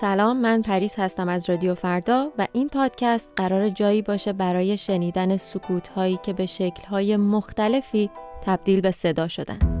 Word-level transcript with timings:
سلام 0.00 0.40
من 0.40 0.62
پریس 0.62 0.98
هستم 0.98 1.28
از 1.28 1.50
رادیو 1.50 1.74
فردا 1.74 2.32
و 2.38 2.46
این 2.52 2.68
پادکست 2.68 3.32
قرار 3.36 3.68
جایی 3.68 4.02
باشه 4.02 4.32
برای 4.32 4.76
شنیدن 4.76 5.36
سکوت 5.36 5.88
هایی 5.88 6.18
که 6.22 6.32
به 6.32 6.46
شکل 6.46 6.88
های 6.88 7.16
مختلفی 7.16 8.10
تبدیل 8.42 8.80
به 8.80 8.90
صدا 8.90 9.28
شدن. 9.28 9.77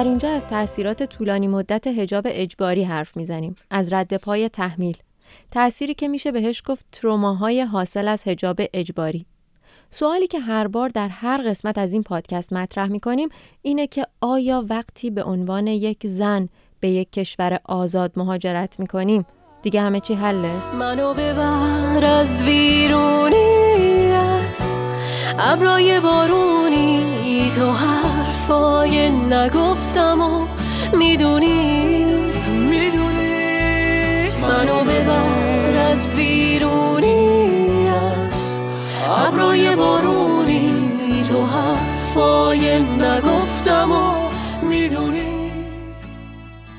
در 0.00 0.06
اینجا 0.06 0.30
از 0.30 0.48
تاثیرات 0.48 1.02
طولانی 1.02 1.48
مدت 1.48 1.86
هجاب 1.86 2.24
اجباری 2.28 2.84
حرف 2.84 3.16
می‌زنیم. 3.16 3.56
از 3.70 3.92
رد 3.92 4.16
پای 4.16 4.48
تحمیل. 4.48 4.96
تأثیری 5.50 5.94
که 5.94 6.08
میشه 6.08 6.32
بهش 6.32 6.62
گفت 6.66 6.86
تروماهای 6.92 7.62
حاصل 7.62 8.08
از 8.08 8.22
هجاب 8.26 8.60
اجباری. 8.74 9.26
سوالی 9.90 10.26
که 10.26 10.40
هر 10.40 10.66
بار 10.68 10.88
در 10.88 11.08
هر 11.08 11.50
قسمت 11.50 11.78
از 11.78 11.92
این 11.92 12.02
پادکست 12.02 12.52
مطرح 12.52 12.88
می‌کنیم 12.88 13.28
اینه 13.62 13.86
که 13.86 14.06
آیا 14.20 14.64
وقتی 14.68 15.10
به 15.10 15.24
عنوان 15.24 15.66
یک 15.66 16.06
زن 16.06 16.48
به 16.80 16.88
یک 16.90 17.12
کشور 17.12 17.60
آزاد 17.64 18.12
مهاجرت 18.16 18.80
می‌کنیم 18.80 19.26
دیگه 19.62 19.80
همه 19.80 20.00
چی 20.00 20.14
حله؟ 20.14 20.74
منو 20.74 21.14
ببر 21.14 22.04
از 22.04 22.44
ویرونی 22.44 23.59
ابرای 25.38 26.00
بارونی 26.00 27.50
تو 27.54 27.72
حرفای 27.72 29.10
نگفتم 29.10 30.20
و 30.20 30.46
می‌دونی. 30.96 32.04
می‌دونی. 32.50 33.30
منو 34.42 34.84
ببر 34.84 35.76
از 35.90 36.14
ویرونی 36.14 37.88
از 37.88 38.58
ابرای 39.26 39.76
بارونی 39.76 41.24
تو 41.28 41.46
حرفای 41.46 42.80
نگفتم 42.80 43.92
و 43.92 44.14
می‌دونی. 44.66 45.50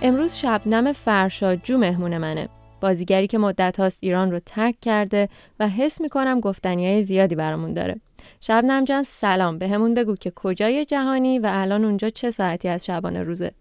امروز 0.02 0.36
شبنم 0.36 0.94
فرشادجو 0.94 1.78
مهمون 1.78 2.18
منه. 2.18 2.50
بازیگری 2.82 3.28
که 3.28 3.38
مدت 3.38 3.80
هاست 3.80 3.98
ایران 4.02 4.32
رو 4.32 4.40
ترک 4.40 4.76
کرده 4.82 5.30
و 5.60 5.68
حس 5.68 6.02
می‌کنم 6.02 6.40
گفتنی 6.40 6.88
های 6.88 7.04
زیادی 7.04 7.36
برامون 7.36 7.74
داره. 7.74 8.02
شبنم 8.44 8.86
جان 8.86 9.03
سلام. 9.03 9.58
بهمون 9.58 9.94
بگو 9.94 10.16
که 10.16 10.31
کجای 10.36 10.86
جهانی 10.86 11.39
و 11.39 11.50
الان 11.52 11.86
اونجا 11.86 12.09
چه 12.09 12.31
ساعتی 12.31 12.67
از 12.67 12.86
شبانه 12.86 13.23
روزه؟ 13.23 13.52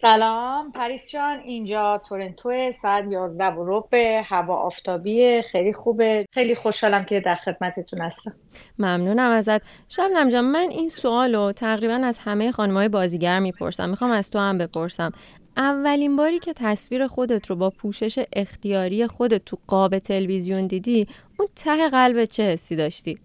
سلام. 0.00 0.72
پریس 0.72 1.10
جان 1.10 1.38
اینجا 1.38 2.00
تورنتو 2.08 2.72
ساعت 2.72 3.04
11 3.10 3.44
و 3.44 3.64
ربع. 3.66 4.22
هوا 4.24 4.56
آفتابی 4.56 5.42
خیلی 5.42 5.72
خوبه. 5.72 6.26
خیلی 6.32 6.54
خوشحالم 6.54 7.04
که 7.04 7.20
در 7.20 7.34
خدمتتون 7.34 8.00
هستم. 8.00 8.34
ممنونم 8.78 9.30
ازت. 9.30 9.62
شبنم 9.88 10.28
جان 10.28 10.44
من 10.44 10.68
این 10.70 10.88
سوال 10.88 11.34
رو 11.34 11.52
تقریبا 11.52 11.94
از 11.94 12.18
همه 12.18 12.52
خانمای 12.52 12.88
بازیگر 12.88 13.38
می‌پرسم. 13.38 13.88
می‌خوام 13.90 14.10
از 14.10 14.30
تو 14.30 14.38
هم 14.38 14.58
بپرسم. 14.58 15.12
اولین 15.56 16.16
باری 16.16 16.38
که 16.38 16.52
تصویر 16.56 17.06
خودت 17.06 17.46
رو 17.46 17.56
با 17.56 17.70
پوشش 17.70 18.24
اختیاری 18.32 19.06
خودت 19.06 19.44
تو 19.44 19.58
قاب 19.66 19.98
تلویزیون 19.98 20.66
دیدی 20.66 21.06
اون 21.38 21.48
ته 21.56 21.88
قلب 21.88 22.24
چه 22.24 22.42
حسی 22.42 22.76
داشتی؟ 22.76 23.18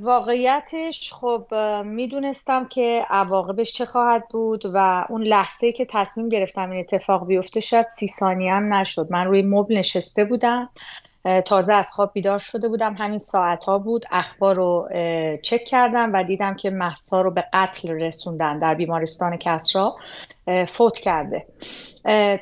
واقعیتش 0.00 1.12
خب 1.12 1.54
می‌دونستم 1.84 2.68
که 2.68 3.06
عواقبش 3.10 3.72
چه 3.72 3.84
خواهد 3.84 4.28
بود 4.30 4.62
و 4.74 5.06
اون 5.08 5.22
لحظه 5.22 5.72
که 5.72 5.86
تصمیم 5.90 6.28
گرفتم 6.28 6.70
این 6.70 6.80
اتفاق 6.80 7.26
بیفته 7.26 7.60
شاید 7.60 7.86
سی 7.86 8.08
ثانیه 8.08 8.52
هم 8.52 8.74
نشد. 8.74 9.06
من 9.10 9.26
روی 9.26 9.42
مبل 9.42 9.78
نشسته 9.78 10.24
بودم. 10.24 10.70
تازه 11.46 11.72
از 11.72 11.86
خواب 11.92 12.10
بیدار 12.14 12.38
شده 12.38 12.68
بودم. 12.68 12.94
همین 12.94 13.18
ساعت 13.18 13.64
ها 13.64 13.78
بود. 13.78 14.04
اخبار 14.10 14.54
رو 14.54 14.88
چک 15.42 15.64
کردم 15.64 16.12
و 16.12 16.24
دیدم 16.24 16.54
که 16.54 16.70
محسا 16.70 17.20
رو 17.20 17.30
به 17.30 17.44
قتل 17.52 17.90
رسوندن 17.90 18.58
در 18.58 18.74
بیمارستان 18.74 19.36
کسرا 19.36 19.96
فوت 20.68 20.98
کرده. 20.98 21.46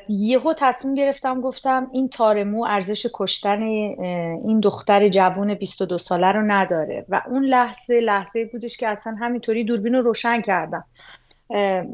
یهو 0.09 0.53
تصمیم 0.57 0.95
گرفتم 0.95 1.41
گفتم 1.41 1.87
این 1.93 2.09
تارمو 2.09 2.63
ارزش 2.63 3.07
کشتن 3.13 3.61
این 3.61 4.59
دختر 4.59 5.09
جوون 5.09 5.53
22 5.53 5.97
ساله 5.97 6.31
رو 6.31 6.41
نداره. 6.41 7.05
و 7.09 7.21
اون 7.27 7.45
لحظه 7.45 7.99
لحظه 7.99 8.45
بودش 8.45 8.77
که 8.77 8.87
اصلا 8.87 9.13
همینطوری 9.19 9.63
دوربین 9.63 9.95
رو 9.95 10.01
روشن 10.01 10.41
کردم. 10.41 10.85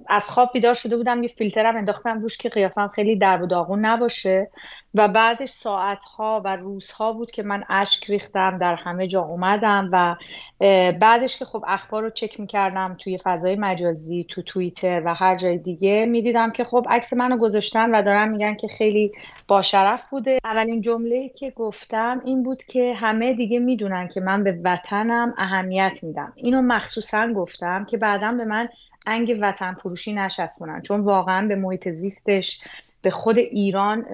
از 0.08 0.30
خواب 0.30 0.50
بیدار 0.54 0.74
شده 0.74 0.98
بودم 0.98 1.24
یه 1.24 1.30
فیلترم 1.30 1.78
انداختم 1.78 2.22
روش 2.22 2.38
که 2.38 2.50
قیافم 2.50 2.88
خیلی 2.88 3.16
درب 3.16 3.42
و 3.42 3.46
داغون 3.46 3.86
نباشه. 3.86 4.50
و 4.94 5.08
بعدش 5.08 5.50
ساعتها 5.50 6.42
و 6.46 6.56
روزها 6.56 7.14
بود 7.14 7.32
که 7.32 7.44
من 7.44 7.64
اشک 7.70 8.10
ریختم 8.10 8.58
در 8.58 8.76
همه 8.76 9.08
جا 9.08 9.22
اومدم 9.22 9.90
و 9.92 10.16
بعدش 11.00 11.40
که 11.40 11.46
خب 11.46 11.64
اخبار 11.68 12.04
رو 12.04 12.10
چک 12.10 12.40
می‌کردم 12.40 12.96
توی 13.00 13.18
فضای 13.24 13.56
مجازی 13.56 14.26
تو 14.30 14.42
توییتر 14.42 15.02
و 15.06 15.14
هر 15.14 15.36
جای 15.36 15.58
دیگه 15.58 16.06
می‌دیدم 16.06 16.52
که 16.52 16.64
خب 16.64 16.86
عکس 16.90 17.14
منو 17.14 17.38
گذاشتن 17.38 17.92
و 17.96 18.04
دارن 18.04 18.30
میگن 18.30 18.56
که 18.56 18.68
خیلی 18.68 19.12
با 19.48 19.62
شرف 19.62 20.02
بوده. 20.10 20.40
اولین 20.44 20.82
جمله 20.82 21.30
که 21.30 21.52
گفتم 21.52 22.22
این 22.26 22.44
بود 22.44 22.64
که 22.64 22.94
همه 22.94 23.34
دیگه 23.34 23.60
می‌دونن 23.60 24.08
که 24.08 24.22
من 24.22 24.44
به 24.44 24.60
وطنم 24.64 25.34
اهمیت 25.38 26.00
میدم. 26.04 26.34
اینو 26.36 26.62
مخصوصا 26.62 27.34
گفتم 27.34 27.86
که 27.86 27.98
بعدا 27.98 28.32
به 28.32 28.46
من 28.46 28.70
انگ 29.10 29.38
وطن 29.42 29.74
فروشی 29.74 30.14
نشسبونن 30.14 30.82
چون 30.82 31.00
واقعا 31.00 31.48
به 31.48 31.56
محیط 31.56 31.90
زیستش 31.90 32.62
به 33.02 33.10
خود 33.10 33.38
ایران 33.38 34.06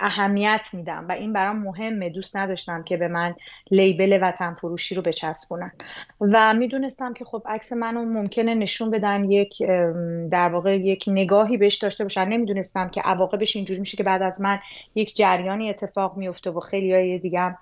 اهمیت 0.00 0.60
میدم 0.72 1.06
و 1.08 1.12
این 1.12 1.32
برام 1.32 1.58
مهمه. 1.58 2.10
دوست 2.10 2.36
نداشتم 2.36 2.82
که 2.82 2.96
به 2.96 3.08
من 3.08 3.34
لیبل 3.70 4.18
وطن 4.22 4.54
فروشی 4.54 4.94
رو 4.94 5.02
بچسبونن. 5.02 5.72
و 6.20 6.54
می‌دونستم 6.54 7.14
که 7.14 7.24
خب 7.24 7.42
عکس 7.46 7.72
منو 7.72 8.04
ممکنه 8.04 8.54
نشون 8.54 8.90
بدن 8.90 9.30
یک 9.30 9.62
در 10.30 10.48
واقع 10.48 10.76
یک 10.78 11.04
نگاهی 11.06 11.56
بهش 11.56 11.76
داشته 11.76 12.04
باشن. 12.04 12.28
نمی‌دونستم 12.28 12.88
که 12.88 13.00
عواقبش 13.00 13.56
اینجوری 13.56 13.80
میشه 13.80 13.96
که 13.96 14.02
بعد 14.02 14.22
از 14.22 14.40
من 14.40 14.58
یک 14.94 15.16
جریانی 15.16 15.70
اتفاق 15.70 16.16
میفته 16.16 16.50
و 16.50 16.60
خیلی 16.60 16.94
های 16.94 17.18
دیگه 17.18 17.56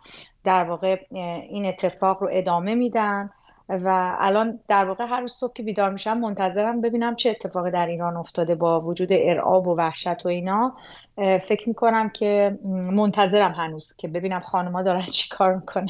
در 0.45 0.65
واقع 0.65 0.97
این 1.51 1.67
اتفاق 1.67 2.23
رو 2.23 2.29
ادامه 2.33 2.75
میدن. 2.75 3.31
و 3.69 4.17
الان 4.19 4.61
در 4.69 4.85
واقع 4.85 5.07
هر 5.07 5.21
روز 5.21 5.33
صبح 5.33 5.53
که 5.53 5.63
بیدار 5.63 5.93
میشم 5.93 6.19
منتظرم 6.19 6.81
ببینم 6.81 7.17
چه 7.17 7.31
اتفاقی 7.31 7.71
در 7.71 7.87
ایران 7.87 8.17
افتاده 8.17 8.55
با 8.55 8.81
وجود 8.81 9.09
ارعاب 9.11 9.67
و 9.67 9.77
وحشت 9.77 10.27
و 10.27 10.29
اینا. 10.29 10.77
فکر 11.17 11.69
می‌کنم 11.69 12.09
که 12.09 12.59
منتظرم 12.93 13.53
هنوز 13.53 13.97
که 13.97 14.09
ببینم 14.09 14.41
خانما 14.41 14.83
دارن 14.83 15.03
چی 15.03 15.29
کار 15.37 15.55
می‌کنن. 15.55 15.89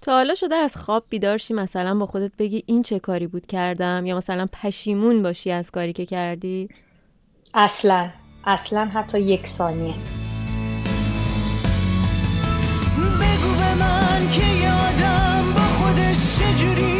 تا 0.00 0.12
حالا 0.12 0.34
شده 0.34 0.54
از 0.54 0.76
خواب 0.76 1.04
بیدار 1.08 1.36
شی 1.36 1.54
مثلا 1.54 1.98
با 1.98 2.06
خودت 2.06 2.32
بگی 2.38 2.64
این 2.66 2.82
چه 2.82 2.98
کاری 2.98 3.26
بود 3.26 3.46
کردم؟ 3.46 4.06
یا 4.06 4.16
مثلا 4.16 4.46
پشیمون 4.62 5.22
باشی 5.22 5.52
از 5.52 5.70
کاری 5.70 5.92
که 5.92 6.06
کردی؟ 6.06 6.68
اصلا. 7.54 8.08
اصلا 8.44 8.84
حتی 8.84 9.20
یک 9.20 9.46
ثانیه. 9.46 9.94
بگو 12.96 13.52
به 13.58 13.74
من 13.80 14.30
که 14.30 14.46
یادم 14.46 15.52
با 15.54 15.60
خودش 15.60 16.38
چجوری 16.38 16.95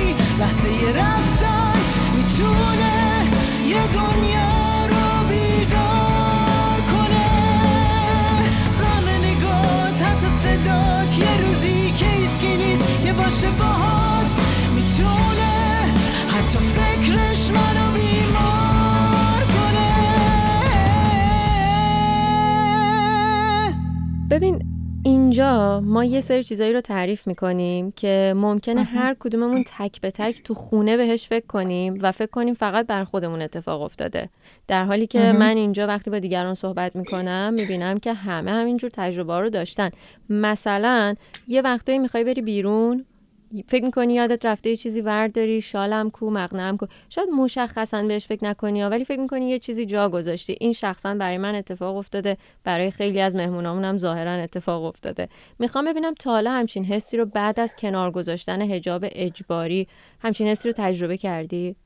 باشه 13.27 13.51
باهات 13.51 14.31
می‌تونه. 14.75 15.53
حتی 16.29 16.59
فکرش 16.59 17.51
منو 17.51 17.91
بیمار 17.93 18.66
اینجا 25.37 25.81
ما 25.81 26.05
یه 26.05 26.21
سری 26.21 26.45
چیزایی 26.45 26.73
رو 26.73 26.81
تعریف 26.81 27.27
می‌کنیم 27.27 27.93
که 27.93 28.35
ممکنه 28.37 28.83
هر 28.83 29.17
کدوممون 29.21 29.65
تک 29.79 30.01
به 30.01 30.11
تک 30.11 30.43
تو 30.43 30.55
خونه 30.55 30.97
بهش 30.97 31.29
فکر 31.29 31.47
کنیم 31.47 31.99
و 32.03 32.13
فکر 32.13 32.31
کنیم 32.31 32.55
فقط 32.55 32.87
بر 32.87 33.05
خودمون 33.05 33.43
اتفاق 33.43 33.83
افتاده. 33.83 34.29
در 34.69 34.85
حالی 34.85 35.07
که 35.07 35.33
من 35.33 35.57
اینجا 35.57 35.87
وقتی 35.87 36.11
با 36.11 36.19
دیگران 36.19 36.55
صحبت 36.55 36.97
می‌کنم 36.97 37.55
می‌بینم 37.55 37.99
که 37.99 38.13
همه 38.13 38.51
همینجور 38.51 38.91
تجربه 38.95 39.41
رو 39.41 39.51
داشتن. 39.51 39.91
مثلا 40.31 41.15
یه 41.49 41.63
وقتایی 41.63 41.99
می‌خوای 41.99 42.25
بری 42.25 42.43
بیرون 42.43 43.05
فکر 43.69 43.85
می‌کنی 43.85 44.15
یادت 44.15 44.47
رفته 44.47 44.71
یه 44.71 44.77
چیزی 44.77 45.01
ورداری؟ 45.01 45.61
شالم 45.61 46.11
کو 46.11 46.31
مقنم 46.31 46.77
کو؟ 46.77 46.87
شاید 47.09 47.29
مشخصا 47.29 48.03
بهش 48.03 48.27
فکر 48.27 48.45
نکنی 48.45 48.85
ولی 48.85 49.05
فکر 49.05 49.21
می‌کنی 49.21 49.49
یه 49.49 49.59
چیزی 49.59 49.87
جا 49.87 50.09
گذاشتی. 50.09 50.57
این 50.61 50.73
شخصا 50.73 51.15
برای 51.15 51.39
من 51.39 51.55
اتفاق 51.55 51.97
افتاده 51.97 52.37
برای 52.65 52.91
خیلی 52.91 53.21
از 53.21 53.37
مهمونامون 53.37 53.85
هم 53.85 53.99
ظاهرا 53.99 54.31
اتفاق 54.31 54.85
افتاده. 54.85 55.29
می‌خوام 55.59 55.85
ببینم 55.85 56.15
تا 56.15 56.31
حالا 56.31 56.51
همچین 56.51 56.85
حسی 56.85 57.17
رو 57.17 57.25
بعد 57.25 57.61
از 57.61 57.75
کنار 57.79 58.11
گذاشتن 58.11 58.63
حجاب 58.63 59.05
اجباری 59.13 59.89
همچین 60.21 60.49
حسی 60.49 60.69
رو 60.69 60.75
تجربه 60.79 61.17
کردی؟ 61.17 61.77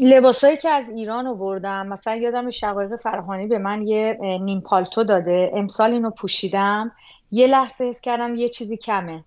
لباسایی 0.00 0.56
که 0.56 0.70
از 0.70 0.88
ایران 0.88 1.26
آوردم 1.26 1.86
مثلا 1.86 2.16
یادم 2.16 2.50
شقایق 2.50 2.96
فرهانی 2.96 3.46
به 3.46 3.58
من 3.58 3.86
یه 3.86 4.18
نیم 4.42 4.60
پالتو 4.60 5.04
داده. 5.04 5.50
امسال 5.54 5.92
اینو 5.92 6.10
پوشیدم. 6.10 6.92
یه 7.30 7.46
لحظه 7.46 7.84
حس 7.84 8.00
کردم 8.00 8.34
یه 8.34 8.48
چیزی 8.48 8.76
کمه. 8.76 9.24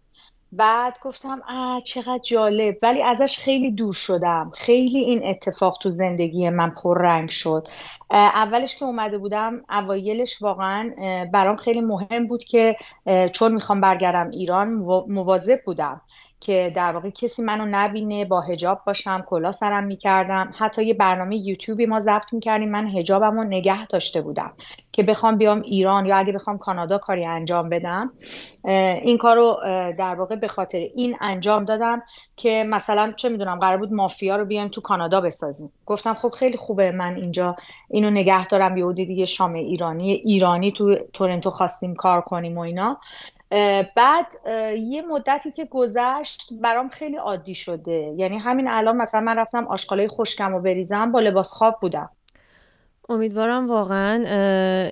بعد 0.51 0.97
گفتم 1.01 1.41
آ 1.49 1.79
چقدر 1.79 2.17
جالب. 2.17 2.77
ولی 2.83 3.03
ازش 3.03 3.37
خیلی 3.37 3.71
دور 3.71 3.93
شدم. 3.93 4.51
خیلی 4.55 4.99
این 4.99 5.27
اتفاق 5.27 5.77
تو 5.81 5.89
زندگی 5.89 6.49
من 6.49 6.69
پررنگ 6.69 7.29
شد. 7.29 7.67
اولش 8.11 8.75
که 8.75 8.85
اومده 8.85 9.17
بودم 9.17 9.61
اوایلش 9.69 10.41
واقعا 10.41 10.93
برام 11.33 11.55
خیلی 11.55 11.81
مهم 11.81 12.27
بود 12.27 12.43
که 12.43 12.75
چون 13.33 13.53
می‌خوام 13.53 13.81
برگردم 13.81 14.29
ایران 14.29 14.69
مواظب 15.07 15.59
بودم. 15.65 16.01
که 16.41 16.73
در 16.75 16.91
واقع 16.91 17.09
کسی 17.09 17.41
منو 17.41 17.65
نبینه 17.71 18.25
با 18.25 18.41
هجاب 18.41 18.81
باشم 18.85 19.23
کلا 19.27 19.51
سرم 19.51 19.83
می‌کردم. 19.83 20.53
حتی 20.57 20.85
یه 20.85 20.93
برنامه 20.93 21.37
یوتیوبی 21.37 21.85
ما 21.85 21.99
ضبط 21.99 22.33
می‌کردیم. 22.33 22.71
من 22.71 22.87
هجابم 22.87 23.37
رو 23.37 23.43
نگه 23.43 23.87
داشته 23.87 24.21
بودم 24.21 24.53
که 24.91 25.03
بخوام 25.03 25.37
بیام 25.37 25.61
ایران 25.61 26.05
یا 26.05 26.17
اگه 26.17 26.33
بخوام 26.33 26.57
کانادا 26.57 26.97
کاری 26.97 27.25
انجام 27.25 27.69
بدم. 27.69 28.11
این 29.03 29.17
کارو 29.17 29.57
در 29.97 30.15
واقع 30.15 30.35
به 30.35 30.47
خاطر 30.47 30.77
این 30.77 31.15
انجام 31.21 31.65
دادم 31.65 32.01
که 32.37 32.65
مثلا 32.67 33.13
چه 33.15 33.29
می‌دونم 33.29 33.59
قرار 33.59 33.77
بود 33.77 33.93
مافیا 33.93 34.35
رو 34.35 34.45
بیایم 34.45 34.67
تو 34.67 34.81
کانادا 34.81 35.21
بسازیم. 35.21 35.71
گفتم 35.85 36.13
خب 36.13 36.29
خیلی 36.29 36.57
خوبه 36.57 36.91
من 36.91 37.15
اینجا 37.15 37.55
اینو 37.89 38.09
نگه 38.09 38.47
دارم. 38.47 38.77
یهودی 38.77 39.05
دیگه 39.05 39.25
شام 39.25 39.53
ایرانی 39.53 40.11
ایرانی 40.11 40.71
تو 40.71 40.95
تورنتو 41.13 41.49
خواستیم 41.49 41.95
کار 41.95 42.21
کنیم 42.21 42.57
و 42.57 42.61
اینا. 42.61 42.99
بعد 43.95 44.25
یه 44.77 45.01
مدتی 45.01 45.51
که 45.51 45.65
گذشت 45.65 46.49
برام 46.61 46.89
خیلی 46.89 47.15
عادی 47.15 47.55
شده. 47.55 48.13
یعنی 48.17 48.37
همین 48.37 48.67
الان 48.67 48.97
مثلا 48.97 49.21
من 49.21 49.37
رفتم 49.37 49.67
آشغالای 49.67 50.07
خشکم 50.07 50.53
و 50.53 50.59
بریزم 50.59 51.11
با 51.11 51.19
لباس 51.19 51.51
خواب 51.51 51.77
بودم. 51.81 52.09
امیدوارم 53.11 53.69
واقعا 53.69 54.23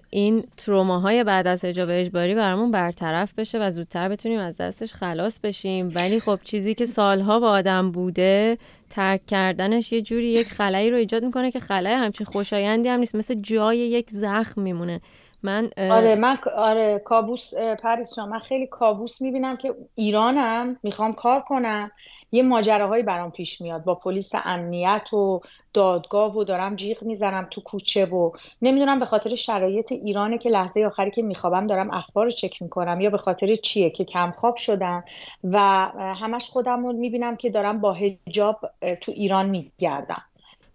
این 0.10 0.44
تروماهای 0.58 1.24
بعد 1.24 1.48
از 1.48 1.66
حجاب 1.66 1.90
اجباری 1.92 2.36
برامون 2.36 2.72
برطرف 2.72 3.34
بشه 3.34 3.60
و 3.60 3.70
زودتر 3.70 4.10
بتونیم 4.10 4.40
از 4.40 4.58
دستش 4.58 4.94
خلاص 4.94 5.40
بشیم. 5.40 5.92
ولی 5.96 6.20
خب 6.20 6.40
چیزی 6.44 6.76
که 6.76 6.86
سالها 6.86 7.40
با 7.40 7.50
آدم 7.50 7.92
بوده 7.92 8.58
ترک 8.90 9.26
کردنش 9.26 9.92
یه 9.94 10.02
جوری 10.02 10.28
یک 10.28 10.48
خلایی 10.48 10.90
رو 10.90 10.98
ایجاد 10.98 11.26
می‌کنه 11.26 11.52
که 11.52 11.60
خلای 11.60 11.94
همچین 11.94 12.26
خوشایندی 12.26 12.90
هم 12.90 13.00
نیست. 13.00 13.16
مثل 13.16 13.34
جای 13.34 13.78
یک 13.78 14.10
زخم 14.10 14.62
میمونه. 14.62 15.02
من 15.44 15.70
آره 15.78 16.16
من 16.16 16.38
آره 16.58 17.02
کابوس 17.06 17.54
پریس 17.56 18.20
من 18.20 18.40
خیلی 18.40 18.68
کابوس 18.68 19.22
می‌بینم 19.22 19.58
که 19.58 19.76
ایرانم 19.96 20.80
می‌خوام 20.84 21.14
کار 21.14 21.42
کنم. 21.42 21.92
یه 22.32 22.44
ماجراهایی 22.44 23.04
برام 23.04 23.32
پیش 23.32 23.62
میاد 23.62 23.84
با 23.84 23.96
پلیس 23.96 24.32
امنیت 24.46 25.14
و 25.14 25.42
دادگاه 25.74 26.38
و 26.38 26.44
دارم 26.44 26.76
جیغ 26.76 27.04
می‌زنم 27.04 27.48
تو 27.52 27.62
کوچه 27.62 28.06
و 28.06 28.32
نمی‌دونم 28.62 29.00
به 29.00 29.06
خاطر 29.06 29.36
شرایط 29.36 29.92
ایرانه 29.92 30.38
که 30.38 30.50
لحظه 30.50 30.86
آخری 30.86 31.12
که 31.12 31.22
میخوابم 31.22 31.68
دارم 31.68 31.92
اخبار 31.92 32.26
رو 32.26 32.32
چک 32.32 32.62
می‌کنم 32.62 33.02
یا 33.02 33.10
به 33.10 33.18
خاطر 33.18 33.56
چیه 33.56 33.90
که 33.90 34.06
کم 34.06 34.32
خواب 34.32 34.56
شدم 34.56 35.04
و 35.44 35.60
همش 35.98 36.50
خودم 36.50 36.86
رو 36.86 36.94
می‌بینم 36.94 37.36
که 37.36 37.50
دارم 37.50 37.82
با 37.82 37.94
هجاب 37.94 38.60
تو 39.02 39.12
ایران 39.12 39.50
میگردم. 39.50 40.22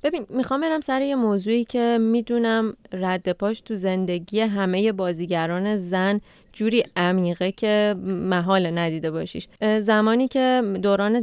ببین 0.03 0.27
می‌خوام 0.31 0.61
برم 0.61 0.81
سر 0.81 1.03
یه 1.03 1.15
موضوعی 1.15 1.65
که 1.65 1.99
می‌دونم 2.01 2.77
رد 2.93 3.33
پاش 3.33 3.61
تو 3.61 3.75
زندگی 3.75 4.41
همه 4.41 4.93
بازیگران 4.93 5.77
زن 5.77 6.21
جوری 6.53 6.85
عمیقه 6.97 7.53
که 7.53 7.95
محال 8.07 8.79
ندیده 8.79 9.11
باشیش. 9.11 9.49
زمانی 9.81 10.29
که 10.29 10.63
دوران 10.83 11.21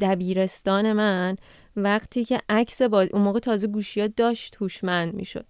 دبیرستان 0.00 0.92
من 0.92 1.36
وقتی 1.76 2.24
که 2.24 2.40
عکس 2.48 2.82
باز... 2.82 3.08
اون 3.12 3.22
موقع 3.22 3.38
تازه 3.38 3.66
گوشی 3.66 4.08
داشت 4.08 4.56
هوشمند 4.60 5.14
می‌شد. 5.14 5.44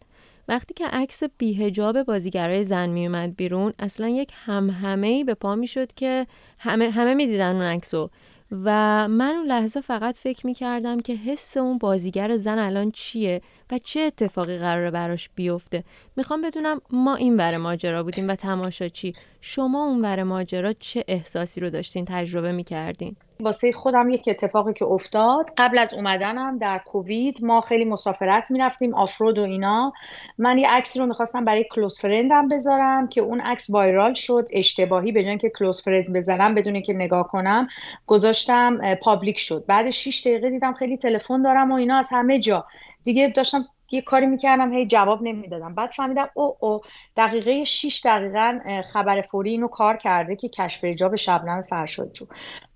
وقتی 0.48 0.74
که 0.74 0.86
عکس 0.86 1.22
بیهجاب 1.38 2.02
بازیگرای 2.02 2.64
زن 2.64 2.88
میومد 2.88 3.36
بیرون 3.36 3.72
اصلا 3.78 4.08
یک 4.08 4.30
همهمه 4.34 5.06
ای 5.06 5.24
به 5.24 5.34
پا 5.34 5.54
می‌شد 5.54 5.92
که 5.92 6.26
همه 6.58 6.90
همه 6.90 7.14
می‌دیدن 7.14 7.52
اون 7.52 7.62
عکسو. 7.62 8.10
و 8.52 9.08
من 9.08 9.34
اون 9.36 9.46
لحظه 9.46 9.80
فقط 9.80 10.18
فکر 10.18 10.46
می 10.46 10.54
کردم 10.54 11.00
که 11.00 11.14
حس 11.14 11.56
اون 11.56 11.78
بازیگر 11.78 12.36
زن 12.36 12.58
الان 12.58 12.90
چیه 12.90 13.40
و 13.70 13.78
چه 13.78 14.00
اتفاقی 14.00 14.58
قراره 14.58 14.90
براش 14.90 15.30
بیفته. 15.34 15.84
می‌خوام 16.16 16.42
بدونم 16.42 16.80
ما 16.90 17.14
این 17.14 17.36
ور 17.36 17.56
ماجرا 17.56 18.02
بودیم 18.02 18.28
و 18.28 18.34
تماشاچی. 18.34 19.14
شما 19.40 19.84
اون 19.84 20.04
ور 20.04 20.22
ماجرا 20.22 20.72
چه 20.72 21.04
احساسی 21.08 21.60
رو 21.60 21.70
داشتین 21.70 22.04
تجربه 22.04 22.52
می‌کردین؟ 22.52 23.16
واسه 23.40 23.72
خودم 23.72 24.10
یک 24.10 24.28
اتفاقی 24.28 24.72
که 24.72 24.84
افتاد. 24.84 25.50
قبل 25.56 25.78
از 25.78 25.94
اومدنم 25.94 26.58
در 26.58 26.78
کووید 26.78 27.44
ما 27.44 27.60
خیلی 27.60 27.84
مسافرت 27.84 28.50
می‌رفتیم 28.50 28.94
off-road 28.94 29.38
و 29.38 29.42
اینا. 29.42 29.92
من 30.38 30.58
یه 30.58 30.70
عکسی 30.70 30.98
رو 30.98 31.06
می‌خواستم 31.06 31.44
برای 31.44 31.64
close 31.70 31.98
friend 31.98 32.41
م 32.41 32.48
بذارم 32.48 33.08
که 33.08 33.20
اون 33.20 33.40
عکس 33.40 33.70
viral 33.70 34.14
شد 34.14 34.48
اشتباهی 34.52 35.12
به 35.12 35.36
که 35.36 35.50
close 35.58 35.82
friend 35.82 36.12
بذارم 36.12 36.54
بدون 36.54 36.80
که 36.82 36.92
نگاه 36.92 37.28
کنم 37.28 37.68
گذاشتم 38.06 38.94
public 38.94 39.38
شد. 39.38 39.64
بعد 39.68 39.90
6 39.90 40.20
دقیقه 40.20 40.50
دیدم 40.50 40.72
خیلی 40.72 40.96
تلفن 40.96 41.42
دارم 41.42 41.72
و 41.72 41.74
اینا 41.74 41.96
از 41.96 42.08
همه 42.12 42.40
جا. 42.40 42.66
دیگه 43.04 43.32
داشتم 43.36 43.64
یه 43.90 44.02
کاری 44.02 44.26
می‌کردم 44.26 44.72
هی 44.72 44.86
جواب 44.86 45.22
نمی‌دادم. 45.22 45.74
بعد 45.74 45.90
فهمیدم 45.90 46.30
او 46.34 46.56
او 46.60 46.80
دقیقه 47.16 47.64
6 47.64 48.02
دقیقا 48.04 48.60
خبر 48.92 49.20
فوری 49.20 49.50
اینو 49.50 49.68
کار 49.68 49.96
کرده 49.96 50.36
که 50.36 50.48
کشف 50.48 50.84
ایجاب 50.84 51.16
شبنم 51.16 51.62
فرشادجو 51.62 52.26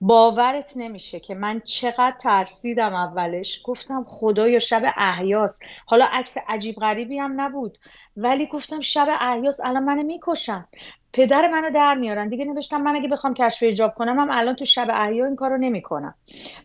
باورت 0.00 0.72
نمیشه 0.76 1.20
که 1.20 1.34
من 1.34 1.60
چقدر 1.60 2.14
ترسیدم 2.20 2.94
اولش. 2.94 3.62
گفتم 3.64 4.04
خدایا 4.08 4.58
شب 4.58 4.92
احیاس. 4.96 5.60
حالا 5.86 6.08
عکس 6.12 6.36
عجیب 6.48 6.76
غریبی 6.76 7.18
هم 7.18 7.40
نبود. 7.40 7.78
ولی 8.16 8.46
گفتم 8.46 8.80
شب 8.80 9.08
احیاس 9.20 9.60
الان 9.60 9.84
منو 9.84 10.02
می‌کشن. 10.02 10.68
پدر 11.12 11.48
منو 11.48 11.70
در 11.70 11.94
میارن. 11.94 12.28
دیگه 12.28 12.44
نوشتم 12.44 12.80
من 12.80 12.96
اگه 12.96 13.08
بخوام 13.08 13.34
کشف 13.34 13.62
ایجاب 13.62 13.94
کنم 13.94 14.18
هم 14.18 14.28
الان 14.30 14.56
تو 14.56 14.64
شب 14.64 14.86
احیا 14.90 15.26
این 15.26 15.36
کارو 15.36 15.56
نمی‌کنم. 15.56 16.14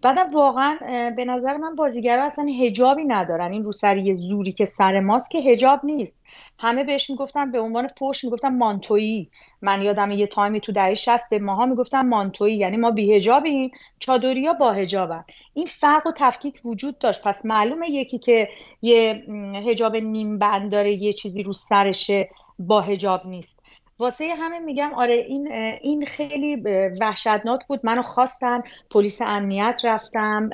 بعدم 0.02 0.28
واقعا 0.34 0.78
به 1.18 1.26
نظر 1.26 1.58
من 1.58 1.76
بازیگرا 1.76 2.24
اصلا 2.24 2.46
هجابی 2.62 3.06
ندارن. 3.06 3.52
این 3.52 3.64
روسری 3.64 4.14
زوری 4.14 4.52
که 4.52 4.66
سر 4.66 5.00
ماست 5.00 5.32
که 5.32 5.38
هجاب 5.38 5.80
نیست. 5.84 6.16
همه 6.60 6.84
بهش 6.84 7.10
می‌گفتن 7.10 7.52
به 7.52 7.60
عنوان 7.60 7.88
فوش 7.88 8.24
می‌گفتن 8.24 8.58
مانتویی. 8.58 9.30
من 9.62 9.82
یادم 9.82 10.12
یه 10.12 10.28
تایمی 10.28 10.60
تو 10.60 10.72
دهه 10.72 10.94
60 10.94 11.30
به 11.30 11.40
ماها 11.40 11.66
می‌گفتن 11.66 12.02
مانتویی. 12.02 12.56
یعنی 12.56 12.78
ما 12.78 12.92
بی 12.92 13.14
هجابیم 13.14 13.72
چادریا 14.00 14.54
با 14.54 14.72
هجابن 14.72 15.24
این 15.54 15.66
فرق 15.66 16.08
و 16.08 16.12
تفکیک 16.18 16.62
وجود 16.66 17.00
داشت. 17.00 17.24
پس 17.24 17.46
معلومه 17.46 17.90
یکی 17.90 18.18
که 18.18 18.50
یه 18.82 19.24
هجاب 19.68 19.96
نیم 19.96 20.40
بند 20.40 20.72
داره 20.72 20.94
یه 20.94 21.14
چیزی 21.14 21.44
رو 21.44 21.54
سرشه 21.54 22.30
با 22.60 22.82
هجاب 22.82 23.26
نیست. 23.26 23.64
واسه 24.00 24.36
همه 24.40 24.60
میگم 24.60 24.94
آره 24.94 25.14
این 25.14 25.52
این 25.82 26.06
خیلی 26.06 26.56
وحشتناک 27.02 27.68
بود. 27.68 27.80
منو 27.84 28.02
خواستن 28.02 28.62
پلیس 28.92 29.22
امنیت 29.22 29.82
رفتم 29.84 30.50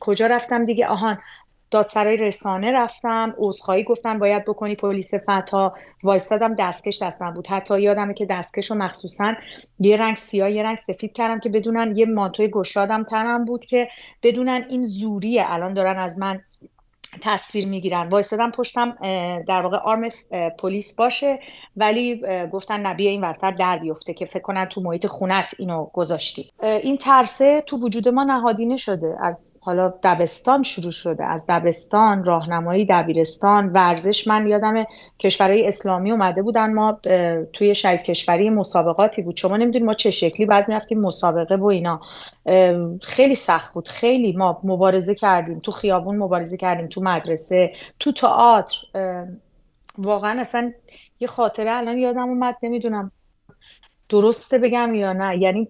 کجا 0.00 0.26
رفتم 0.26 0.64
دیگه؟ 0.64 0.86
آهان 0.86 1.18
دادسرای 1.70 2.16
رسانه 2.16 2.72
رفتم 2.72 3.34
عذرخواهی 3.38 3.84
گفتن 3.84 4.18
باید 4.18 4.44
بکنی. 4.44 4.76
پلیس 4.76 5.14
فتا 5.14 5.74
وایستادم 6.02 6.54
دستکش 6.54 7.02
دستم 7.02 7.34
بود. 7.34 7.46
حتی 7.46 7.80
یادمه 7.82 8.14
که 8.14 8.26
دستکش 8.26 8.70
رو 8.70 8.76
مخصوصا 8.76 9.34
یه 9.78 9.96
رنگ 9.96 10.16
سیاه 10.16 10.50
یه 10.50 10.62
رنگ 10.62 10.78
سفید 10.78 11.12
کردم 11.12 11.40
که 11.40 11.48
بدونن 11.48 11.96
یه 11.96 12.06
مانتوی 12.06 12.48
گشادم 12.48 13.04
تنم 13.04 13.44
بود 13.44 13.64
که 13.64 13.88
بدونن 14.22 14.66
این 14.68 14.86
زوریه. 14.86 15.44
الان 15.46 15.74
دارن 15.74 15.98
از 15.98 16.18
من 16.18 16.40
تصویر 17.22 17.68
می‌گیرن. 17.68 18.08
وایستادم 18.08 18.50
پشتم 18.50 18.96
در 19.48 19.62
واقع 19.62 19.76
آرم 19.76 20.08
پلیس 20.58 20.94
باشه 20.94 21.38
ولی 21.76 22.22
گفتن 22.52 22.86
نبیه 22.86 23.10
این 23.10 23.20
ورتر 23.20 23.50
در 23.50 23.78
بیفته 23.78 24.14
که 24.14 24.26
فکر 24.26 24.42
کنن 24.42 24.64
تو 24.64 24.80
محیط 24.80 25.06
خونت 25.06 25.54
اینو 25.58 25.84
گذاشتی. 25.92 26.50
این 26.62 26.96
ترسه 26.96 27.60
تو 27.66 27.76
وجود 27.76 28.08
ما 28.08 28.24
نهادینه 28.24 28.76
شده 28.76 29.16
از 29.20 29.51
حالا 29.64 29.94
دبستان 30.02 30.62
شروع 30.62 30.90
شده. 30.90 31.24
از 31.24 31.46
دبستان 31.48 32.24
راهنمایی 32.24 32.86
دبیرستان 32.90 33.68
ورزش. 33.72 34.28
من 34.28 34.46
یادم 34.46 34.84
کشورهای 35.18 35.68
اسلامی 35.68 36.10
اومده 36.10 36.42
بودن. 36.42 36.72
ما 36.72 37.00
توی 37.52 37.74
شهر 37.74 37.96
کشوری 37.96 38.50
مسابقاتی 38.50 39.22
بود. 39.22 39.36
شما 39.36 39.56
نمی‌دونید 39.56 39.86
ما 39.86 39.94
چه 39.94 40.10
شکلی 40.10 40.46
بعد 40.46 40.68
می‌رفتیم 40.68 41.00
مسابقه 41.00 41.56
و 41.56 41.64
اینا. 41.64 42.00
خیلی 43.02 43.34
سخت 43.34 43.74
بود. 43.74 43.88
خیلی 43.88 44.32
ما 44.32 44.60
مبارزه 44.64 45.14
کردیم. 45.14 45.58
تو 45.58 45.72
خیابون 45.72 46.16
مبارزه 46.16 46.56
کردیم. 46.56 46.86
تو 46.86 47.00
مدرسه 47.00 47.72
تو 47.98 48.12
تئاتر. 48.12 48.76
واقعا 49.98 50.40
اصلا 50.40 50.72
یه 51.20 51.28
خاطره 51.28 51.72
الان 51.72 51.98
یادم 51.98 52.28
اومد. 52.28 52.56
نمی‌دونم 52.62 53.12
درسته 54.08 54.58
بگم 54.58 54.94
یا 54.94 55.12
نه. 55.12 55.38
یعنی 55.38 55.68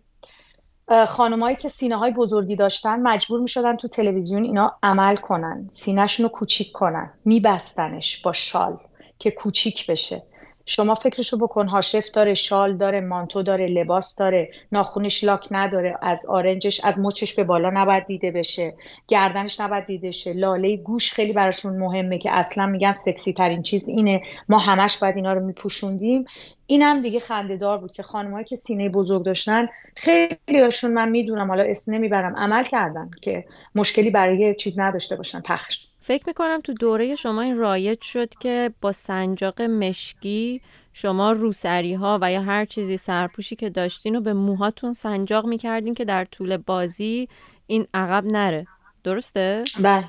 خانمایی 1.08 1.56
که 1.56 1.68
سینه 1.68 1.96
های 1.96 2.12
بزرگی 2.12 2.56
داشتن 2.56 3.00
مجبور 3.00 3.40
می 3.40 3.48
شدن 3.48 3.76
تو 3.76 3.88
تلویزیون 3.88 4.44
اینا 4.44 4.76
عمل 4.82 5.16
کنن. 5.16 5.68
سینهشون 5.70 6.24
رو 6.24 6.32
کوچیک 6.32 6.72
کنن. 6.72 7.10
میبستنش 7.24 8.22
با 8.22 8.32
شال 8.32 8.78
که 9.18 9.30
کوچیک 9.30 9.86
بشه. 9.86 10.22
شما 10.66 10.94
فکرشو 10.94 11.38
بکن 11.38 11.68
هاشف 11.68 12.10
داره 12.10 12.34
شال 12.34 12.76
داره 12.76 13.00
مانتو 13.00 13.42
داره 13.42 13.66
لباس 13.66 14.16
داره 14.16 14.50
ناخونش 14.72 15.24
لاک 15.24 15.48
نداره 15.50 15.98
از 16.02 16.26
آرنجش 16.26 16.84
از 16.84 16.98
مچش 16.98 17.34
به 17.34 17.44
بالا 17.44 17.70
نباید 17.70 18.06
دیده 18.06 18.30
بشه 18.30 18.74
گردنش 19.08 19.60
نباید 19.60 19.86
دیده 19.86 20.10
شه. 20.10 20.32
لاله 20.32 20.76
گوش 20.76 21.12
خیلی 21.12 21.32
براشون 21.32 21.78
مهمه 21.78 22.18
که 22.18 22.32
اصلا 22.32 22.66
میگن 22.66 22.92
سکسی 22.92 23.32
ترین 23.32 23.62
چیز 23.62 23.84
اینه. 23.88 24.22
ما 24.48 24.58
همش 24.58 24.98
باید 24.98 25.16
اینا 25.16 25.32
رو 25.32 25.40
میپوشوندیم. 25.46 26.24
اینم 26.66 27.02
دیگه 27.02 27.20
خندهدار 27.20 27.78
بود 27.78 27.92
که 27.92 28.02
خانمایی 28.02 28.44
که 28.44 28.56
سینه 28.56 28.88
بزرگ 28.88 29.24
داشتن 29.24 29.68
خیلی 29.96 30.60
هاشون 30.60 30.92
من 30.92 31.08
می‌دونم 31.08 31.48
حالا 31.48 31.62
اسم 31.62 31.94
نمی‌برم 31.94 32.36
عمل 32.36 32.64
کردن 32.64 33.10
که 33.22 33.44
مشکلی 33.74 34.10
برای 34.10 34.54
چیز 34.54 34.80
نداشته 34.80 35.16
باشن 35.16 35.40
پخش. 35.40 35.91
فکر 36.02 36.24
می‌کنم 36.26 36.60
تو 36.60 36.74
دوره 36.74 37.14
شما 37.14 37.42
این 37.42 37.56
رایج 37.56 38.02
شد 38.02 38.34
که 38.34 38.70
با 38.82 38.92
سنجاق 38.92 39.62
مشکی 39.62 40.60
شما 40.92 41.32
روسری 41.32 41.94
ها 41.94 42.18
و 42.22 42.32
یا 42.32 42.42
هر 42.42 42.64
چیزی 42.64 42.96
سرپوشی 42.96 43.56
که 43.56 43.70
داشتین 43.70 44.14
رو 44.14 44.20
به 44.20 44.32
موهاتون 44.32 44.92
سنجاق 44.92 45.46
می‌کردین 45.46 45.94
که 45.94 46.04
در 46.04 46.24
طول 46.24 46.56
بازی 46.56 47.28
این 47.66 47.86
عقب 47.94 48.24
نره. 48.26 48.66
درسته؟ 49.04 49.64
بله. 49.80 50.04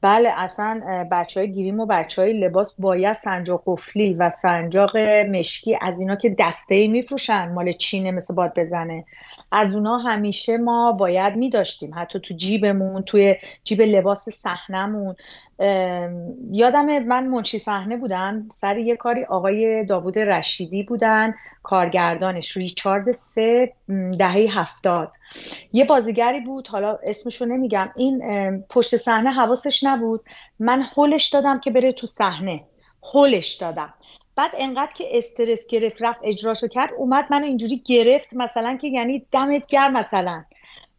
بله 0.00 0.32
اصلا 0.36 0.80
بچه 1.12 1.40
های 1.40 1.52
گیریم 1.52 1.80
و 1.80 1.86
بچه 1.86 2.22
های 2.22 2.40
لباس 2.40 2.74
باید 2.78 3.16
سنجاق 3.16 3.62
قفلی 3.66 4.14
و 4.14 4.30
سنجاق 4.30 4.96
مشکی 4.96 5.78
از 5.80 5.98
اینا 5.98 6.16
که 6.16 6.36
دسته 6.38 6.74
ای 6.74 6.88
میفروشن 6.88 7.52
مال 7.52 7.72
چینه 7.72 8.10
مثل 8.10 8.34
باد 8.34 8.58
بزنه. 8.58 9.04
از 9.52 9.74
اونا 9.74 9.98
همیشه 9.98 10.56
ما 10.56 10.92
باید 10.92 11.36
می 11.36 11.50
داشتیم 11.50 11.90
حتی 11.94 12.20
تو 12.20 12.34
جیبمون 12.34 13.02
توی 13.02 13.36
جیب 13.64 13.80
لباس 13.80 14.28
صحنمون 14.28 15.16
یادم 16.50 16.98
من 16.98 17.26
منشی 17.26 17.58
صحنه 17.58 17.96
بودم. 17.96 18.48
سر 18.54 18.78
یه 18.78 18.96
کاری 18.96 19.24
آقای 19.24 19.84
داوود 19.84 20.18
رشیدی 20.18 20.82
بودن 20.82 21.34
کارگردانش. 21.62 22.56
ریچارد 22.56 23.12
سه 23.12 23.72
دهه 24.18 24.46
هفتاد. 24.50 25.12
یه 25.72 25.84
بازیگری 25.84 26.40
بود 26.40 26.68
حالا 26.68 26.98
اسمشو 27.02 27.44
نمیگم. 27.44 27.88
این 27.96 28.20
پشت 28.70 28.96
صحنه 28.96 29.30
حواسش 29.30 29.84
نبود. 29.84 30.20
من 30.58 30.82
هولش 30.82 31.28
دادم 31.28 31.60
که 31.60 31.70
بره 31.70 31.92
تو 31.92 32.06
صحنه. 32.06 32.64
هولش 33.14 33.54
دادم. 33.54 33.94
بعد 34.38 34.50
انقدر 34.58 34.92
که 34.94 35.18
استرس 35.18 35.66
گرفت 35.66 36.02
رفت 36.02 36.20
اجراشو 36.22 36.68
کرد 36.68 36.90
اومد 36.98 37.24
منو 37.30 37.44
اینجوری 37.44 37.82
گرفت 37.86 38.34
مثلا 38.34 38.76
که 38.76 38.88
یعنی 38.88 39.26
دمت 39.32 39.66
گرم 39.66 39.92
مثلا. 39.92 40.44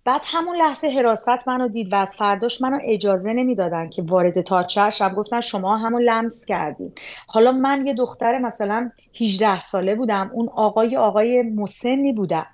بعد 0.05 0.21
همون 0.25 0.55
لحظه 0.57 0.87
حراست 0.87 1.47
منو 1.47 1.67
دید 1.67 1.93
و 1.93 1.95
از 1.95 2.15
فرداش 2.15 2.61
منو 2.61 2.79
اجازه 2.83 3.33
نمی‌دادن 3.33 3.89
که 3.89 4.01
وارد 4.01 4.41
تاچه 4.41 4.89
شب 4.89 5.15
گفتن 5.15 5.41
شما 5.41 5.77
همون 5.77 6.01
لمس 6.01 6.45
کردین. 6.45 6.93
حالا 7.27 7.51
من 7.51 7.87
یه 7.87 7.93
دختر 7.93 8.37
مثلا 8.37 8.91
18 9.21 9.59
ساله 9.59 9.95
بودم. 9.95 10.31
اون 10.33 10.49
آقای 10.55 10.97
آقای 10.97 11.41
مسنی 11.41 12.13
بودن 12.13 12.45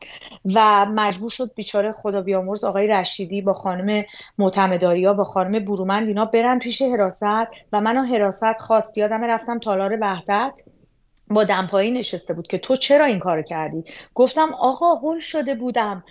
و 0.55 0.85
مجبور 0.85 1.29
شد 1.29 1.51
بیچاره 1.55 1.91
خدا 1.91 2.21
بیامرز 2.21 2.63
آقای 2.63 2.87
رشیدی 2.87 3.41
با 3.41 3.53
خانم 3.53 4.05
معتمداریا 4.37 5.13
با 5.13 5.23
خانم 5.23 5.65
برومند 5.65 6.07
اینا 6.07 6.25
برن 6.25 6.59
پیش 6.59 6.81
حراست. 6.81 7.23
و 7.73 7.81
منو 7.81 8.03
حراست 8.03 8.57
خواست. 8.59 8.97
یادم 8.97 9.23
رفتم 9.23 9.59
تالار 9.59 9.97
وحدت. 10.01 10.53
با 11.27 11.43
دمپایی 11.43 11.91
نشسته 11.91 12.33
بود 12.33 12.47
که 12.47 12.57
تو 12.57 12.75
چرا 12.75 13.05
این 13.05 13.19
کارو 13.19 13.41
کردی؟ 13.41 13.83
گفتم 14.15 14.53
آقا 14.53 14.95
هول 14.95 15.19
شده 15.19 15.55
بودم. 15.55 16.03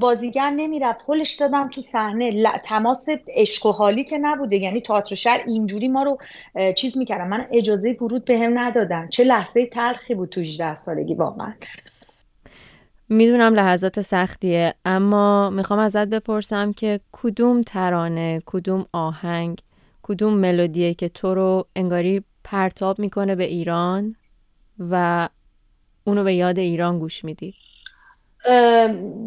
بازیگر 0.00 0.50
نمی‌رفت. 0.50 1.00
هولش 1.08 1.32
دادم 1.32 1.68
تو 1.68 1.80
صحنه. 1.80 2.52
تماس 2.64 3.06
عشق 3.28 3.66
و 3.66 3.72
حالی 3.72 4.04
که 4.04 4.18
نبوده. 4.18 4.56
یعنی 4.56 4.80
تئاتر 4.80 5.14
شهر 5.14 5.42
اینجوری 5.46 5.88
ما 5.88 6.02
رو 6.02 6.18
چیز 6.72 6.98
می‌کردم 6.98 7.28
من 7.28 7.46
اجازه 7.52 7.96
ورود 8.00 8.24
به 8.24 8.38
هم 8.38 8.58
ندادن. 8.58 9.08
چه 9.08 9.24
لحظه 9.24 9.66
تلخی 9.66 10.14
بود 10.14 10.28
تو 10.28 10.40
18 10.40 10.76
سالگی 10.76 11.14
واقعا. 11.14 11.52
می‌دونم 13.08 13.54
لحظات 13.54 14.00
سختیه 14.00 14.74
اما 14.84 15.50
می‌خوام 15.50 15.78
ازت 15.78 16.08
بپرسم 16.08 16.72
که 16.72 17.00
کدوم 17.12 17.62
ترانه 17.62 18.42
کدوم 18.46 18.86
آهنگ 18.92 19.58
کدوم 20.02 20.34
ملودیه 20.34 20.94
که 20.94 21.08
تو 21.08 21.34
رو 21.34 21.66
انگاری 21.76 22.22
پرتاب 22.44 22.98
می‌کنه 22.98 23.34
به 23.34 23.44
ایران؟ 23.44 24.16
و 24.80 25.28
اونو 26.04 26.24
به 26.24 26.34
یاد 26.34 26.58
ایران 26.58 26.98
گوش 26.98 27.24
میدی؟ 27.24 27.54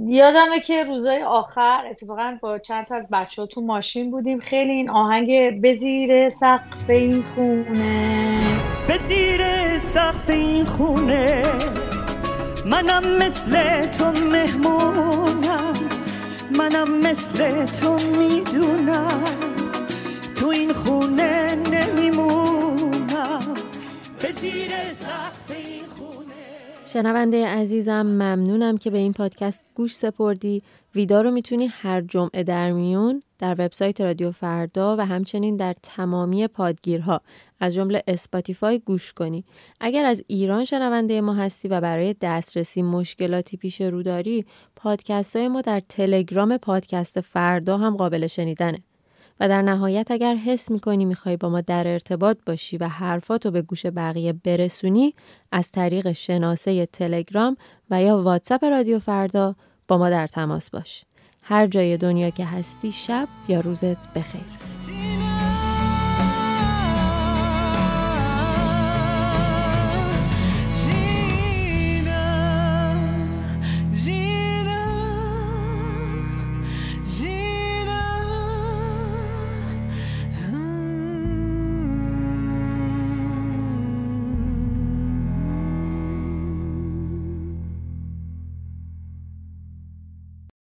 یادمه 0.07 0.60
که 0.65 0.83
روزای 0.83 1.24
آخر 1.24 1.86
اتفاقا 1.91 2.38
با 2.41 2.60
چند 2.60 2.86
تا 2.86 2.95
از 2.95 3.07
بچه 3.12 3.41
ها 3.41 3.45
تو 3.45 3.62
ماشین 3.62 4.12
بودیم. 4.12 4.39
خیلی 4.39 4.72
این 4.72 4.89
آهنگ 4.89 5.62
بزیر 5.62 6.29
سقف 6.29 6.89
این 6.89 7.24
خونه. 7.24 8.39
بزیر 8.89 9.41
سقف 9.79 10.29
این 10.29 10.65
خونه. 10.65 11.43
منم 12.65 13.17
مثل 13.17 13.81
تو 13.81 14.05
مهمونم. 14.05 15.74
منم 16.57 17.00
مثل 17.00 17.65
تو 17.65 17.93
شنونده 26.94 27.48
عزیزم 27.48 28.02
ممنونم 28.02 28.78
که 28.78 28.90
به 28.90 28.98
این 28.98 29.14
پادکست 29.14 29.68
گوش 29.76 29.96
سپردی. 29.96 30.64
ویدا 30.96 31.22
رو 31.22 31.32
می‌تونی 31.32 31.68
هر 31.68 32.02
جمعه 32.02 32.44
در 32.44 32.72
میون 32.72 33.24
در 33.40 33.56
وبسایت 33.60 34.02
رادیو 34.02 34.32
فردا 34.32 34.96
و 34.98 35.06
همچنین 35.06 35.56
در 35.56 35.76
تمامی 35.84 36.48
پادگیرها 36.48 37.22
از 37.60 37.74
جمله 37.74 38.04
اسپاتیفای 38.08 38.80
گوش 38.80 39.14
کنی. 39.14 39.44
اگر 39.80 40.06
از 40.06 40.24
ایران 40.28 40.66
شنونده 40.66 41.22
ما 41.22 41.34
هستی 41.34 41.68
و 41.68 41.82
برای 41.82 42.16
دسترسی 42.22 42.82
مشکلاتی 42.82 43.58
پیش 43.58 43.82
رو 43.82 44.04
داری 44.04 44.46
پادکست 44.76 45.36
های 45.36 45.48
ما 45.48 45.62
در 45.62 45.80
تلگرام 45.80 46.58
پادکست 46.58 47.22
فردا 47.22 47.78
هم 47.78 47.96
قابل 47.96 48.28
شنیدنه. 48.28 48.80
و 49.40 49.50
در 49.50 49.62
نهایت 49.62 50.12
اگر 50.12 50.36
حس 50.36 50.72
می‌کنی 50.72 51.06
می‌خوای 51.06 51.38
با 51.38 51.50
ما 51.50 51.62
در 51.62 51.88
ارتباط 51.88 52.38
باشی 52.46 52.78
و 52.78 52.88
حرفاتو 52.88 53.52
به 53.52 53.62
گوش 53.62 53.86
بقیه 53.86 54.34
برسونی 54.34 55.13
از 55.52 55.72
طریق 55.72 56.12
شناسه 56.12 56.86
تلگرام 56.86 57.58
و 57.90 58.02
یا 58.02 58.22
واتساپ 58.22 58.63
رادیو 58.63 59.00
فردا 59.00 59.56
با 59.88 59.98
ما 59.98 60.10
در 60.10 60.28
تماس 60.28 60.70
باش. 60.70 61.06
هر 61.42 61.68
جای 61.68 61.98
دنیا 61.98 62.30
که 62.30 62.46
هستی 62.46 62.92
شب 62.92 63.28
یا 63.48 63.60
روزت 63.60 64.13
بخیر. 64.13 65.23